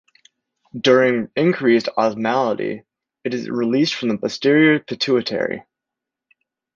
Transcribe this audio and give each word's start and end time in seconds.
During 0.75 1.29
increased 1.35 1.87
osmolality, 1.95 2.85
it 3.23 3.35
is 3.35 3.47
released 3.51 3.93
from 3.93 4.07
the 4.09 4.17
posterior 4.17 4.79
pituitary. 4.79 5.63